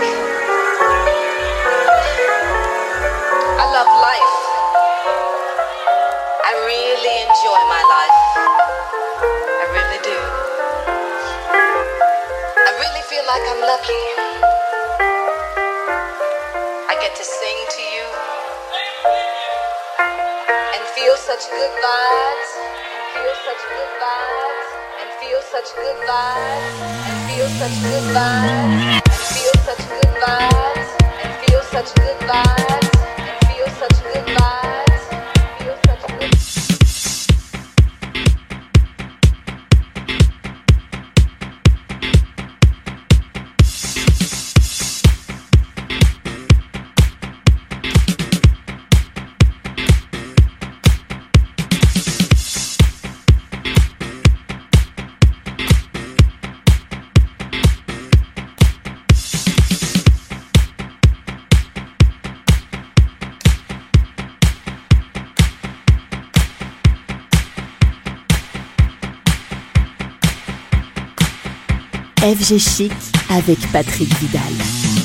[0.00, 0.04] I
[3.74, 4.38] love life.
[6.46, 8.22] I really enjoy my life.
[9.58, 10.14] I really do.
[12.62, 14.04] I really feel like I'm lucky.
[16.86, 18.06] I get to sing to you
[20.78, 26.86] and feel such good vibes and feel such good vibes and feel such good vibes
[26.86, 29.07] and feel such good vibes
[29.64, 30.90] such good vibes.
[31.22, 32.90] And feel such good vibes.
[33.18, 34.67] And feel such good vibes
[72.40, 72.92] FG Chic
[73.30, 74.97] avec Patrick Vidal.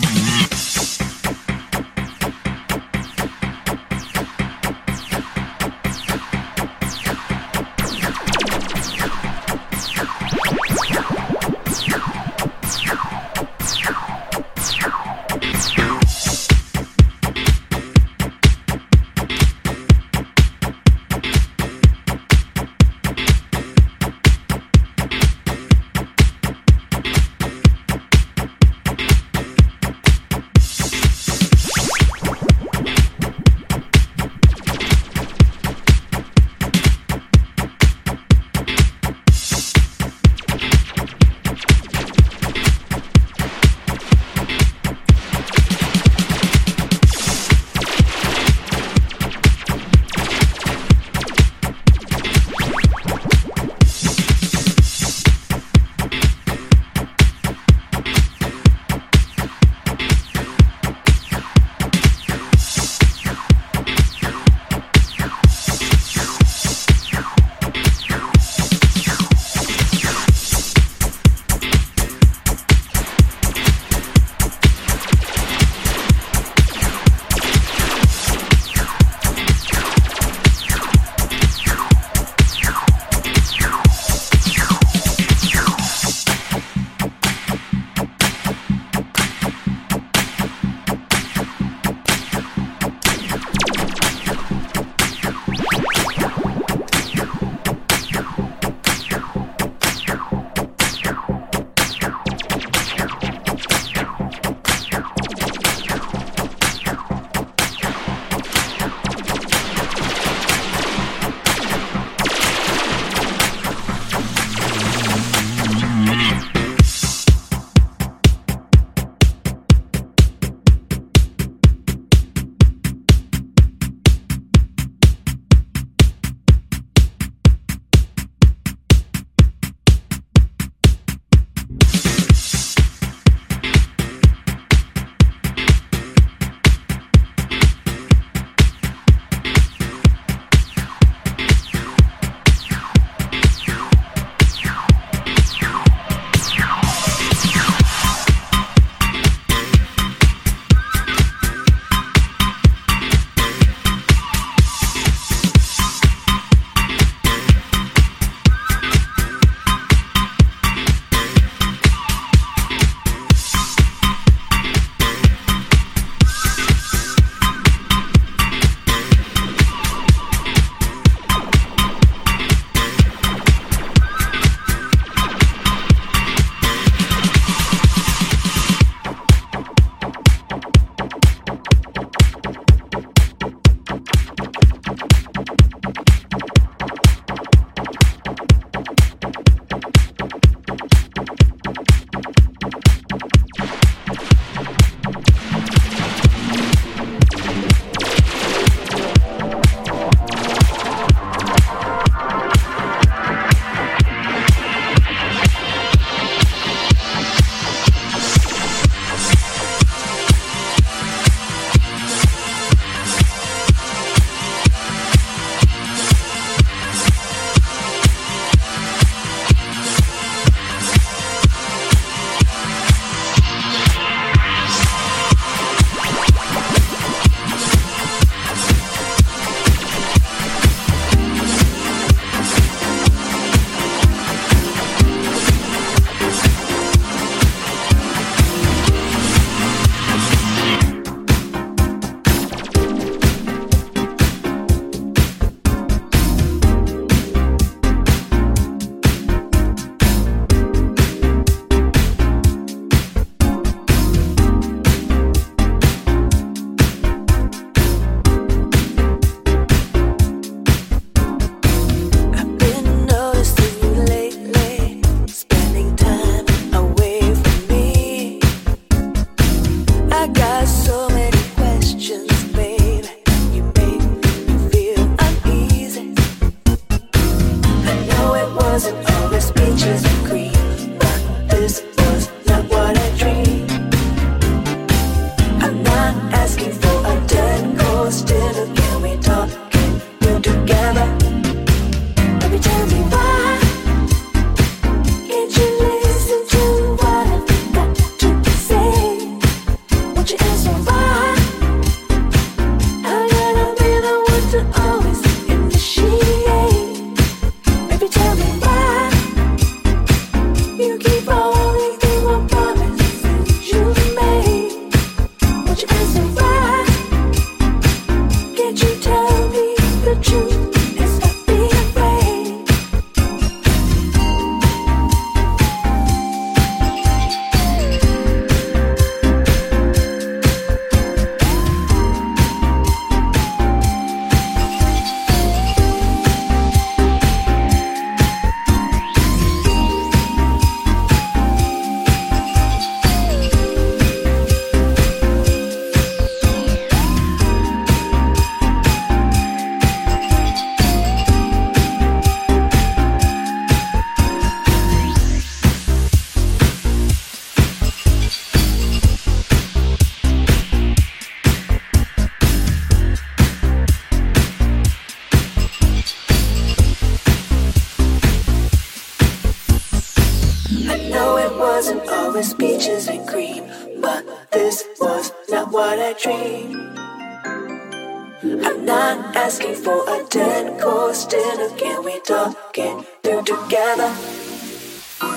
[382.78, 384.16] It through together?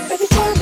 [0.08, 0.55] Baby, tell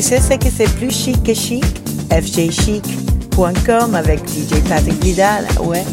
[0.00, 1.62] Tu sais ce que c'est plus chic que chic?
[2.10, 5.84] fjchic.com avec DJ Patrick Vidal, ouais.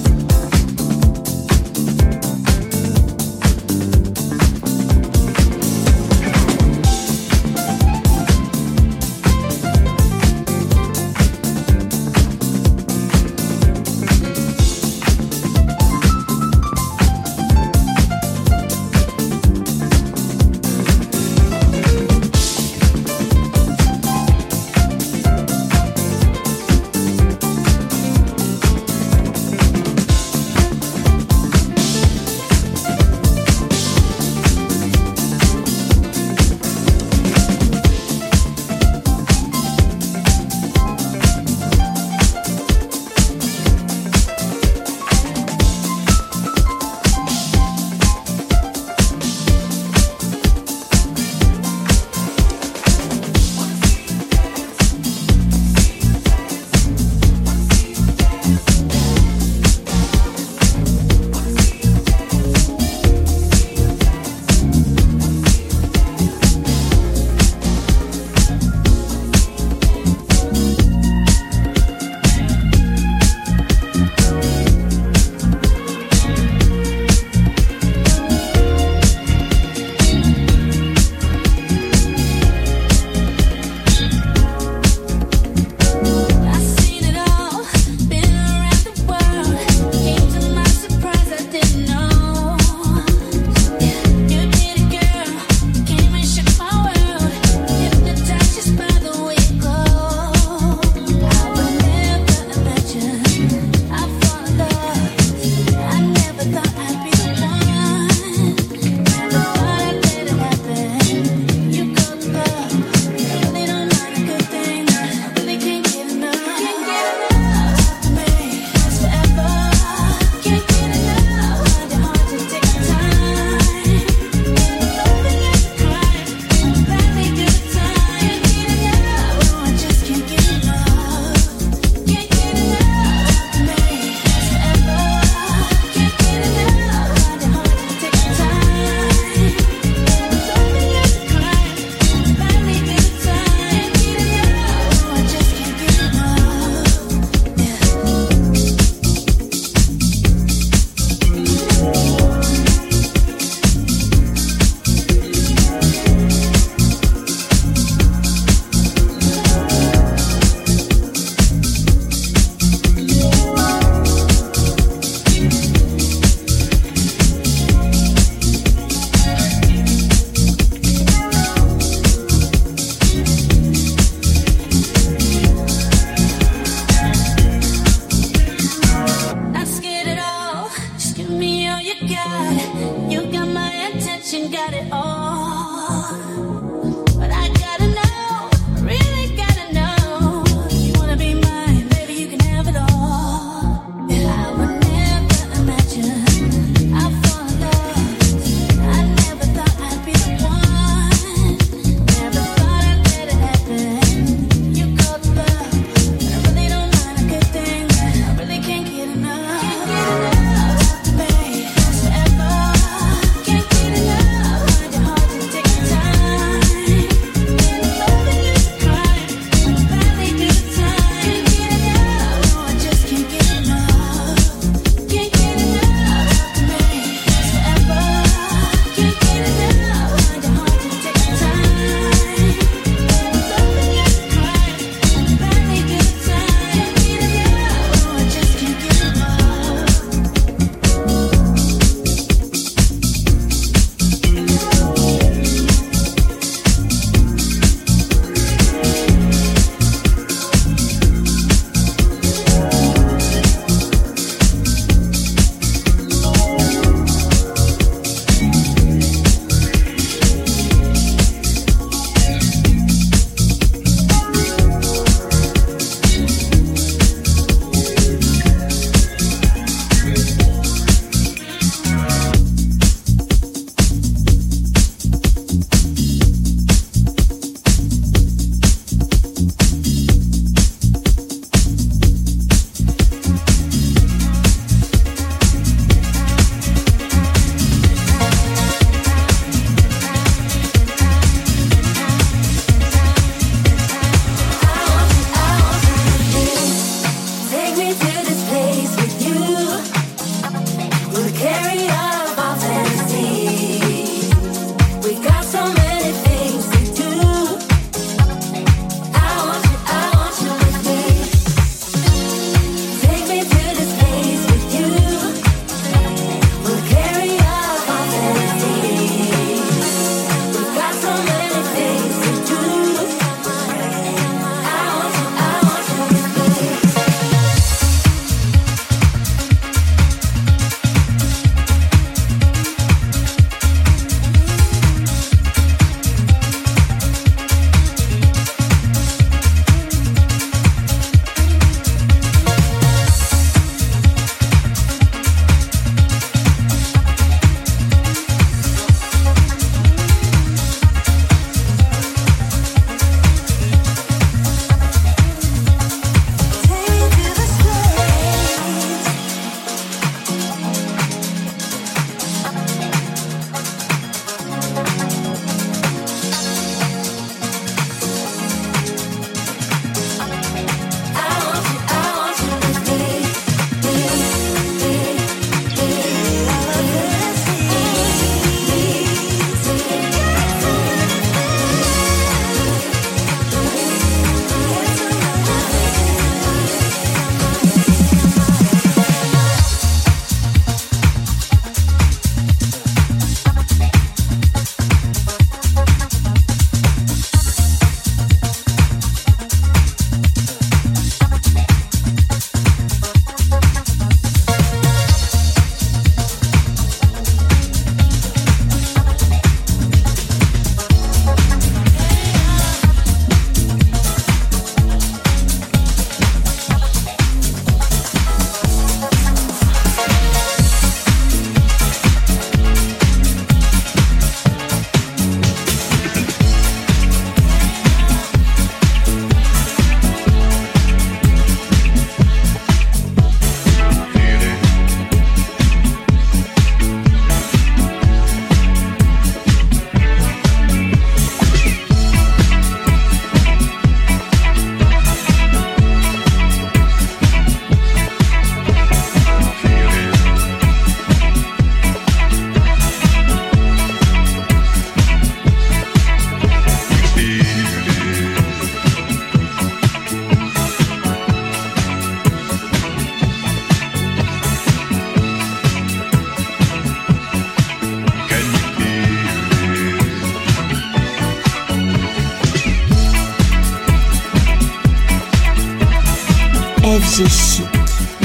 [477.17, 477.63] G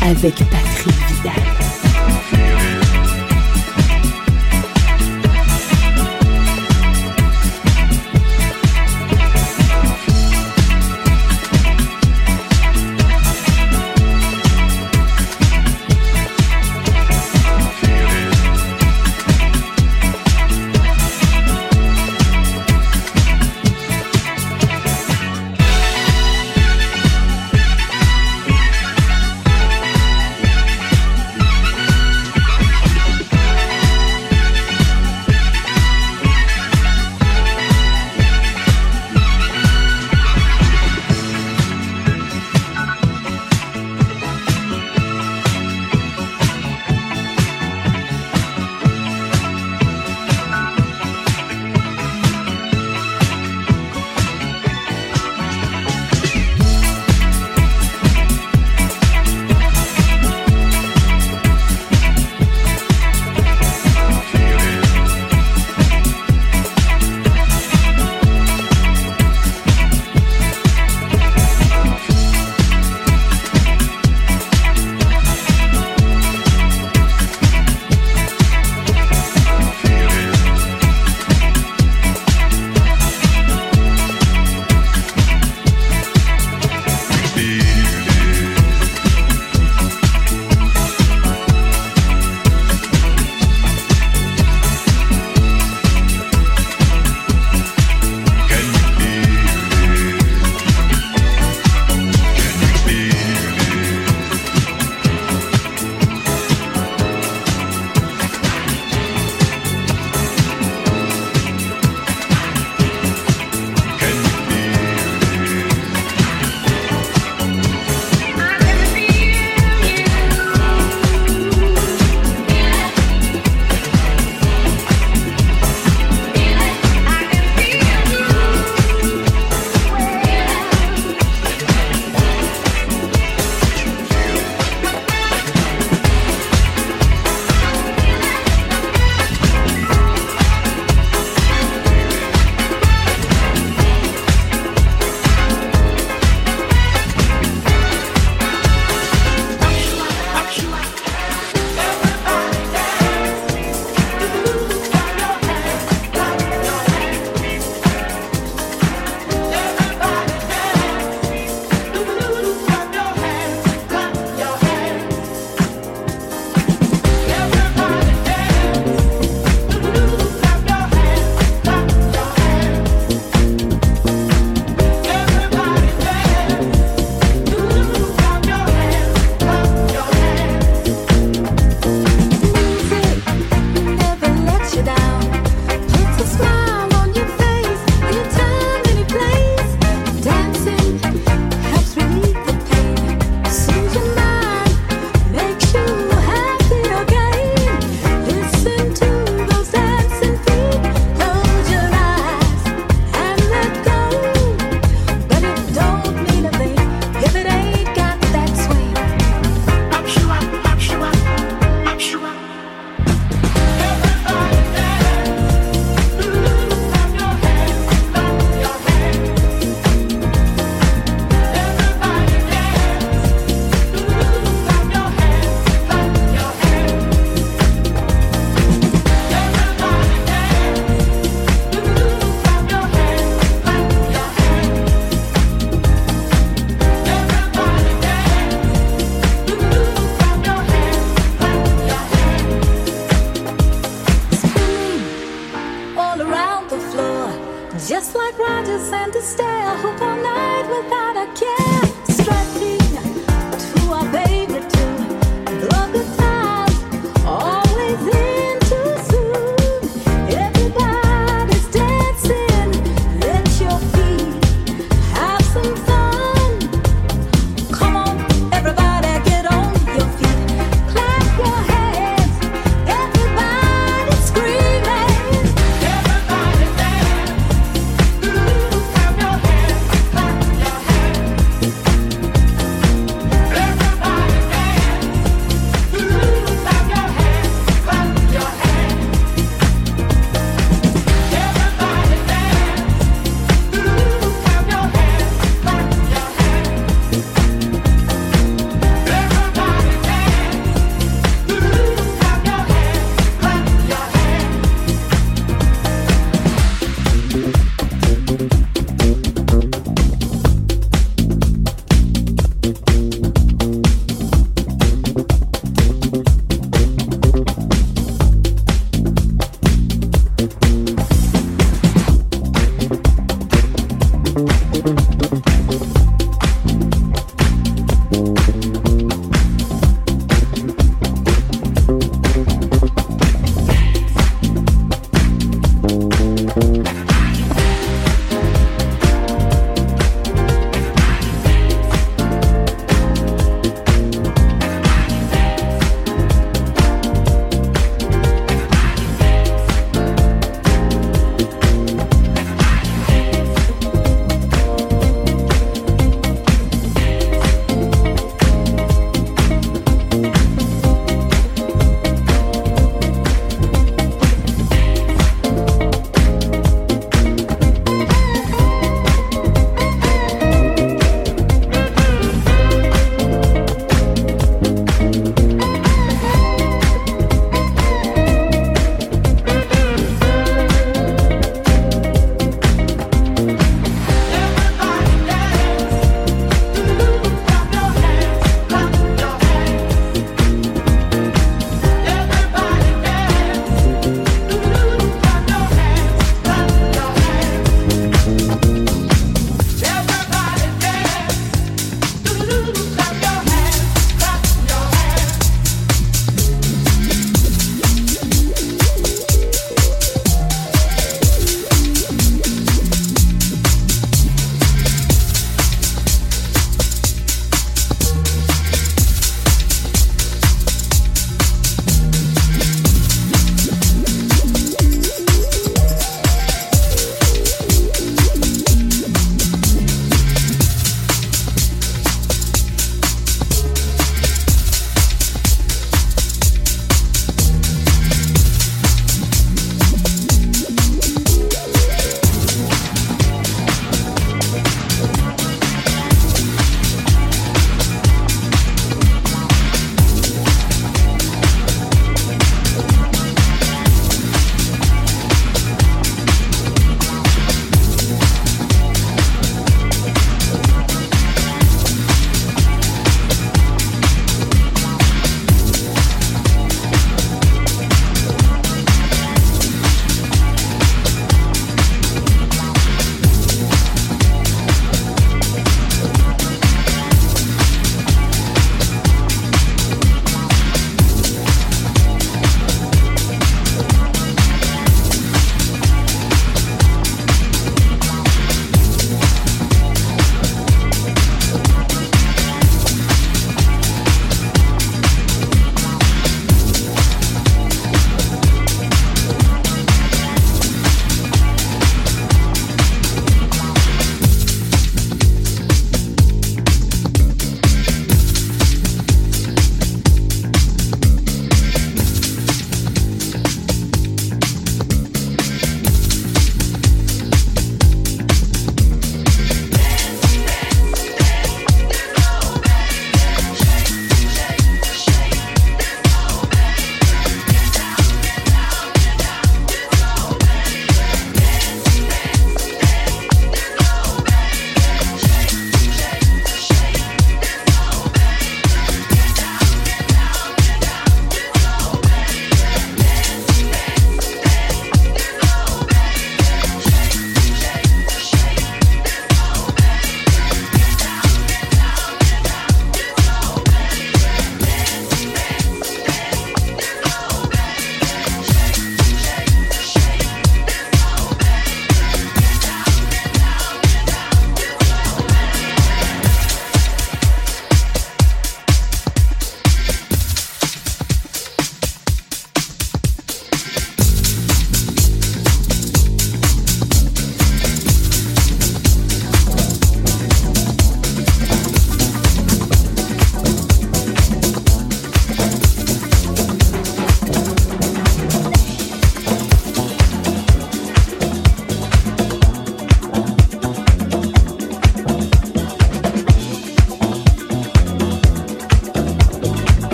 [0.00, 0.75] avec Patrick.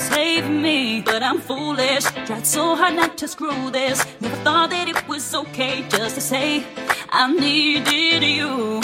[0.00, 2.04] save me, but I'm foolish.
[2.26, 4.04] Tried so hard not to screw this.
[4.20, 6.64] Never thought that it was okay just to say
[7.10, 8.80] I needed you.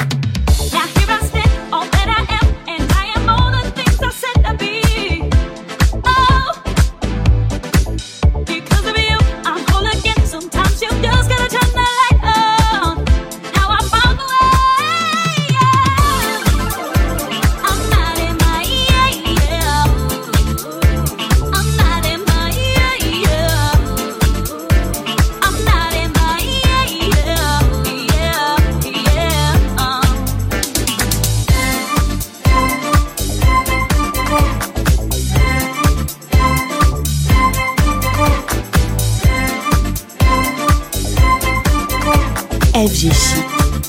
[42.87, 43.43] vieillit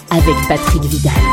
[0.10, 1.27] avec Patrick Vidal.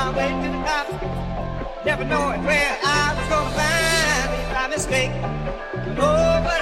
[0.00, 0.86] my way to the top.
[1.84, 5.12] Never knowing where I was gonna find me by mistake.
[5.98, 6.59] Oh, but